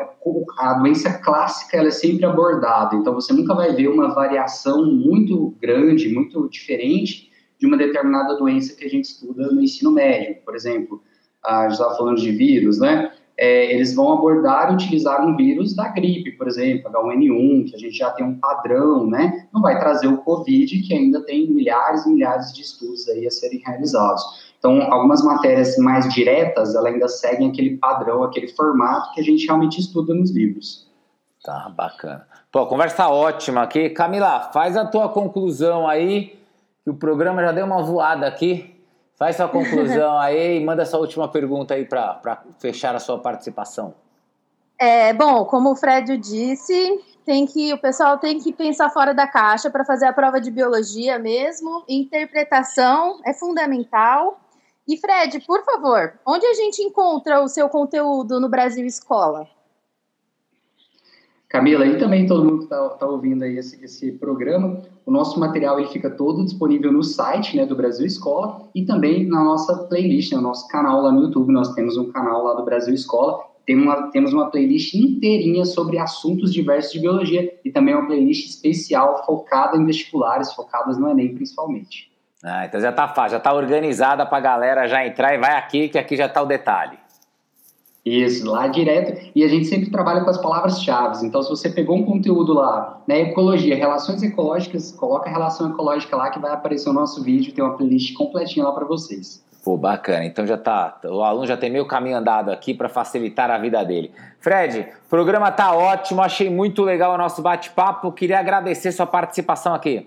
A 0.58 0.74
doença 0.74 1.12
clássica 1.18 1.76
ela 1.76 1.88
é 1.88 1.92
sempre 1.92 2.26
abordada, 2.26 2.94
então 2.94 3.14
você 3.14 3.32
nunca 3.32 3.54
vai 3.54 3.72
ver 3.72 3.88
uma 3.88 4.14
variação 4.14 4.84
muito 4.84 5.54
grande, 5.60 6.12
muito 6.12 6.48
diferente 6.48 7.30
de 7.64 7.66
uma 7.66 7.78
determinada 7.78 8.36
doença 8.36 8.76
que 8.76 8.84
a 8.84 8.88
gente 8.88 9.06
estuda 9.06 9.50
no 9.50 9.62
ensino 9.62 9.90
médio. 9.90 10.36
Por 10.44 10.54
exemplo, 10.54 11.02
a 11.42 11.62
gente 11.62 11.72
estava 11.72 11.96
falando 11.96 12.20
de 12.20 12.30
vírus, 12.30 12.78
né? 12.78 13.10
É, 13.36 13.72
eles 13.72 13.94
vão 13.94 14.12
abordar 14.12 14.70
e 14.70 14.74
utilizar 14.74 15.26
um 15.26 15.34
vírus 15.34 15.74
da 15.74 15.88
gripe, 15.88 16.32
por 16.32 16.46
exemplo, 16.46 16.92
H1N1, 16.92 17.68
que 17.68 17.74
a 17.74 17.78
gente 17.78 17.96
já 17.96 18.10
tem 18.10 18.24
um 18.24 18.38
padrão, 18.38 19.08
né? 19.08 19.48
Não 19.52 19.60
vai 19.60 19.78
trazer 19.80 20.06
o 20.06 20.18
Covid, 20.18 20.82
que 20.82 20.94
ainda 20.94 21.20
tem 21.22 21.50
milhares 21.50 22.06
e 22.06 22.10
milhares 22.10 22.52
de 22.52 22.60
estudos 22.62 23.08
aí 23.08 23.26
a 23.26 23.30
serem 23.30 23.60
realizados. 23.64 24.22
Então, 24.58 24.80
algumas 24.92 25.24
matérias 25.24 25.76
mais 25.78 26.08
diretas, 26.14 26.74
ela 26.74 26.90
ainda 26.90 27.08
seguem 27.08 27.48
aquele 27.48 27.76
padrão, 27.78 28.22
aquele 28.22 28.48
formato 28.48 29.12
que 29.14 29.20
a 29.20 29.24
gente 29.24 29.46
realmente 29.46 29.80
estuda 29.80 30.14
nos 30.14 30.30
livros. 30.30 30.88
Tá, 31.42 31.72
bacana. 31.74 32.26
Pô, 32.52 32.66
conversa 32.66 33.08
ótima 33.08 33.62
aqui. 33.62 33.90
Camila, 33.90 34.50
faz 34.52 34.76
a 34.76 34.86
tua 34.86 35.08
conclusão 35.08 35.88
aí, 35.88 36.38
que 36.84 36.90
o 36.90 36.94
programa 36.94 37.42
já 37.42 37.50
deu 37.50 37.64
uma 37.64 37.82
voada 37.82 38.26
aqui. 38.26 38.70
Faz 39.16 39.36
sua 39.36 39.48
conclusão 39.48 40.16
aí 40.20 40.60
e 40.60 40.64
manda 40.64 40.82
essa 40.82 40.98
última 40.98 41.26
pergunta 41.28 41.74
aí 41.74 41.86
para 41.86 42.44
fechar 42.58 42.94
a 42.94 43.00
sua 43.00 43.18
participação. 43.18 43.94
É, 44.78 45.12
bom, 45.14 45.44
como 45.46 45.70
o 45.70 45.76
Fred 45.76 46.16
disse, 46.18 47.00
tem 47.24 47.46
que 47.46 47.72
o 47.72 47.78
pessoal 47.78 48.18
tem 48.18 48.38
que 48.38 48.52
pensar 48.52 48.90
fora 48.90 49.14
da 49.14 49.26
caixa 49.26 49.70
para 49.70 49.84
fazer 49.84 50.06
a 50.06 50.12
prova 50.12 50.40
de 50.40 50.50
biologia 50.50 51.18
mesmo. 51.18 51.84
Interpretação 51.88 53.20
é 53.24 53.32
fundamental. 53.32 54.38
E 54.86 54.98
Fred, 54.98 55.40
por 55.46 55.64
favor, 55.64 56.18
onde 56.26 56.44
a 56.44 56.52
gente 56.52 56.82
encontra 56.82 57.40
o 57.40 57.48
seu 57.48 57.68
conteúdo 57.70 58.38
no 58.38 58.50
Brasil 58.50 58.84
Escola? 58.84 59.48
Camila, 61.54 61.86
e 61.86 61.96
também 61.98 62.26
todo 62.26 62.44
mundo 62.44 62.58
que 62.58 62.64
está 62.64 62.88
tá 62.88 63.06
ouvindo 63.06 63.44
aí 63.44 63.56
esse, 63.56 63.78
esse, 63.84 64.10
programa, 64.10 64.82
o 65.06 65.12
nosso 65.12 65.38
material 65.38 65.78
ele 65.78 65.86
fica 65.86 66.10
todo 66.10 66.44
disponível 66.44 66.90
no 66.90 67.04
site 67.04 67.56
né, 67.56 67.64
do 67.64 67.76
Brasil 67.76 68.04
Escola 68.04 68.68
e 68.74 68.84
também 68.84 69.24
na 69.28 69.44
nossa 69.44 69.84
playlist, 69.84 70.32
no 70.32 70.40
nosso 70.40 70.66
canal 70.66 71.02
lá 71.02 71.12
no 71.12 71.22
YouTube. 71.22 71.52
Nós 71.52 71.72
temos 71.72 71.96
um 71.96 72.10
canal 72.10 72.42
lá 72.42 72.54
do 72.54 72.64
Brasil 72.64 72.92
Escola, 72.92 73.40
tem 73.64 73.80
uma, 73.80 74.10
temos 74.10 74.32
uma 74.32 74.50
playlist 74.50 74.94
inteirinha 74.94 75.64
sobre 75.64 75.96
assuntos 75.96 76.52
diversos 76.52 76.92
de 76.92 76.98
biologia 76.98 77.56
e 77.64 77.70
também 77.70 77.94
uma 77.94 78.08
playlist 78.08 78.48
especial 78.48 79.24
focada 79.24 79.76
em 79.76 79.86
vestibulares, 79.86 80.52
focadas 80.52 80.98
no 80.98 81.08
Enem 81.08 81.36
principalmente. 81.36 82.10
Ah, 82.42 82.66
então 82.66 82.80
já 82.80 82.90
tá 82.90 83.06
fácil, 83.06 83.38
já 83.38 83.40
tá 83.40 83.54
organizada 83.54 84.26
pra 84.26 84.40
galera 84.40 84.88
já 84.88 85.06
entrar 85.06 85.32
e 85.32 85.38
vai 85.38 85.56
aqui, 85.56 85.88
que 85.88 85.98
aqui 85.98 86.16
já 86.16 86.28
tá 86.28 86.42
o 86.42 86.46
detalhe. 86.46 87.03
Isso, 88.04 88.50
lá 88.50 88.66
direto. 88.66 89.30
E 89.34 89.42
a 89.42 89.48
gente 89.48 89.66
sempre 89.66 89.90
trabalha 89.90 90.22
com 90.22 90.30
as 90.30 90.36
palavras-chave. 90.36 91.24
Então, 91.24 91.42
se 91.42 91.48
você 91.48 91.70
pegou 91.70 91.96
um 91.96 92.04
conteúdo 92.04 92.52
lá, 92.52 93.02
né, 93.06 93.22
ecologia, 93.22 93.74
relações 93.74 94.22
ecológicas, 94.22 94.92
coloca 94.92 95.28
a 95.28 95.32
relação 95.32 95.70
ecológica 95.70 96.14
lá 96.14 96.30
que 96.30 96.38
vai 96.38 96.52
aparecer 96.52 96.90
o 96.90 96.92
nosso 96.92 97.22
vídeo, 97.22 97.54
tem 97.54 97.64
uma 97.64 97.76
playlist 97.76 98.14
completinha 98.14 98.66
lá 98.66 98.72
para 98.72 98.84
vocês. 98.84 99.42
Pô, 99.64 99.78
bacana. 99.78 100.26
Então 100.26 100.46
já 100.46 100.58
tá, 100.58 100.98
o 101.04 101.22
aluno 101.22 101.46
já 101.46 101.56
tem 101.56 101.70
meio 101.70 101.86
caminho 101.86 102.18
andado 102.18 102.50
aqui 102.50 102.74
para 102.74 102.90
facilitar 102.90 103.50
a 103.50 103.56
vida 103.56 103.82
dele. 103.82 104.12
Fred, 104.38 104.80
o 105.06 105.08
programa 105.08 105.50
tá 105.50 105.74
ótimo, 105.74 106.20
achei 106.20 106.50
muito 106.50 106.82
legal 106.82 107.14
o 107.14 107.18
nosso 107.18 107.40
bate-papo. 107.40 108.12
Queria 108.12 108.38
agradecer 108.38 108.92
sua 108.92 109.06
participação 109.06 109.72
aqui. 109.72 110.06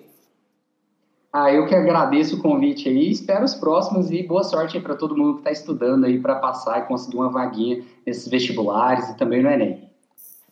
Ah, 1.31 1.51
eu 1.51 1.67
que 1.67 1.75
agradeço 1.75 2.37
o 2.37 2.41
convite 2.41 2.87
aí, 2.87 3.11
espero 3.11 3.43
os 3.43 3.53
próximos 3.53 4.09
e 4.11 4.23
boa 4.23 4.43
sorte 4.43 4.77
aí 4.77 4.83
para 4.83 4.95
todo 4.95 5.15
mundo 5.15 5.33
que 5.33 5.39
está 5.41 5.51
estudando 5.51 6.05
aí 6.05 6.19
para 6.19 6.35
passar 6.35 6.79
e 6.79 6.87
conseguir 6.87 7.17
uma 7.17 7.29
vaguinha 7.29 7.83
nesses 8.05 8.27
vestibulares 8.27 9.09
e 9.09 9.17
também 9.17 9.43
no 9.43 9.49
Enem. 9.49 9.87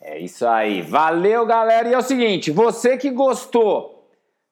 É 0.01 0.20
isso 0.20 0.46
aí. 0.46 0.82
Valeu, 0.82 1.46
galera. 1.46 1.89
E 1.89 1.94
é 1.94 1.98
o 1.98 2.01
seguinte, 2.01 2.51
você 2.51 2.98
que 2.98 3.10
gostou 3.10 4.08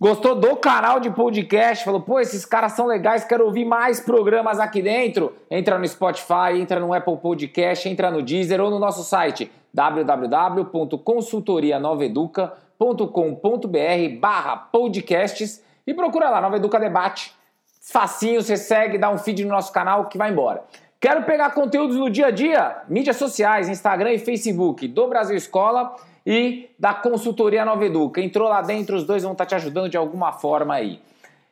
Gostou 0.00 0.34
do 0.34 0.56
canal 0.56 0.98
de 0.98 1.10
podcast? 1.10 1.84
Falou, 1.84 2.00
pô, 2.00 2.18
esses 2.18 2.46
caras 2.46 2.72
são 2.72 2.86
legais, 2.86 3.22
quero 3.22 3.44
ouvir 3.44 3.66
mais 3.66 4.00
programas 4.00 4.58
aqui 4.58 4.80
dentro? 4.80 5.36
Entra 5.50 5.78
no 5.78 5.86
Spotify, 5.86 6.54
entra 6.54 6.80
no 6.80 6.94
Apple 6.94 7.18
Podcast, 7.18 7.86
entra 7.86 8.10
no 8.10 8.22
Deezer 8.22 8.62
ou 8.62 8.70
no 8.70 8.78
nosso 8.78 9.04
site 9.04 9.52
www.consultorianoveduca.com 9.76 12.66
com.br 12.78 14.20
barra 14.20 14.56
podcasts 14.56 15.62
e 15.86 15.94
procura 15.94 16.28
lá, 16.28 16.40
Nova 16.40 16.56
Educa 16.56 16.78
Debate. 16.78 17.34
Facinho, 17.80 18.42
você 18.42 18.56
segue, 18.56 18.98
dá 18.98 19.10
um 19.10 19.18
feed 19.18 19.44
no 19.44 19.50
nosso 19.50 19.72
canal 19.72 20.06
que 20.06 20.18
vai 20.18 20.30
embora. 20.30 20.64
Quero 21.00 21.22
pegar 21.22 21.50
conteúdos 21.50 21.96
no 21.96 22.10
dia 22.10 22.26
a 22.26 22.30
dia, 22.30 22.82
mídias 22.88 23.16
sociais, 23.16 23.68
Instagram 23.68 24.12
e 24.12 24.18
Facebook 24.18 24.88
do 24.88 25.06
Brasil 25.06 25.36
Escola 25.36 25.94
e 26.26 26.70
da 26.78 26.92
consultoria 26.92 27.64
Nova 27.64 27.84
Educa. 27.84 28.20
Entrou 28.20 28.48
lá 28.48 28.60
dentro, 28.60 28.96
os 28.96 29.04
dois 29.04 29.22
vão 29.22 29.32
estar 29.32 29.46
te 29.46 29.54
ajudando 29.54 29.88
de 29.88 29.96
alguma 29.96 30.32
forma 30.32 30.74
aí. 30.74 31.00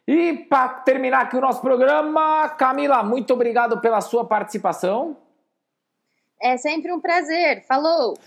E 0.07 0.47
para 0.51 0.69
terminar 0.69 1.23
aqui 1.23 1.37
o 1.37 1.41
nosso 1.41 1.61
programa, 1.61 2.49
Camila, 2.51 3.03
muito 3.03 3.33
obrigado 3.33 3.81
pela 3.81 4.01
sua 4.01 4.25
participação. 4.25 5.17
É 6.45 6.59
sempre 6.59 6.93
um 6.93 7.01
prazer. 7.01 7.65
Falou! 7.67 8.19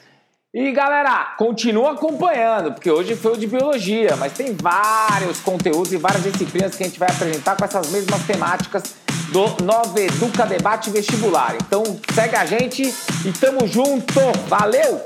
E 0.51 0.71
galera, 0.71 1.35
continua 1.37 1.91
acompanhando, 1.91 2.73
porque 2.73 2.89
hoje 2.89 3.15
foi 3.15 3.33
o 3.33 3.37
de 3.37 3.45
biologia, 3.45 4.15
mas 4.15 4.33
tem 4.33 4.55
vários 4.55 5.39
conteúdos 5.39 5.93
e 5.93 5.97
várias 5.97 6.23
disciplinas 6.23 6.73
que 6.73 6.81
a 6.81 6.87
gente 6.87 6.97
vai 6.97 7.09
apresentar 7.09 7.55
com 7.55 7.63
essas 7.63 7.91
mesmas 7.91 8.25
temáticas 8.25 8.95
do 9.31 9.63
Nova 9.63 10.01
Educa 10.01 10.47
Debate 10.47 10.89
Vestibular. 10.89 11.55
Então 11.61 11.83
segue 12.11 12.35
a 12.35 12.45
gente 12.45 12.81
e 12.83 13.31
tamo 13.39 13.67
junto. 13.67 14.19
Valeu! 14.47 15.05